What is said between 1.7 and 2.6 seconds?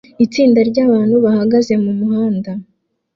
mumuhanda